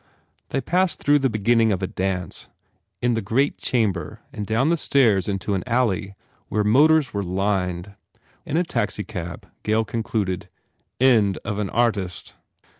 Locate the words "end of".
10.99-11.59